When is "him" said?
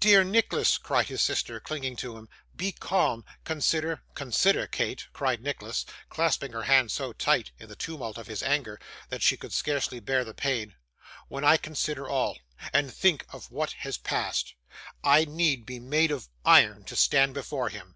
2.16-2.28, 17.68-17.94